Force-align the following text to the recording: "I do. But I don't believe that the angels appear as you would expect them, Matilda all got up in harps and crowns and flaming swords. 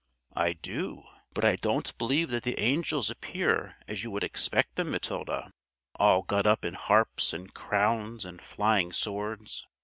"I 0.35 0.53
do. 0.53 1.03
But 1.31 1.45
I 1.45 1.57
don't 1.57 1.95
believe 1.99 2.31
that 2.31 2.41
the 2.41 2.59
angels 2.59 3.11
appear 3.11 3.75
as 3.87 4.03
you 4.03 4.09
would 4.09 4.23
expect 4.23 4.73
them, 4.75 4.89
Matilda 4.89 5.51
all 5.93 6.23
got 6.23 6.47
up 6.47 6.65
in 6.65 6.73
harps 6.73 7.33
and 7.33 7.53
crowns 7.53 8.25
and 8.25 8.41
flaming 8.41 8.93
swords. 8.93 9.67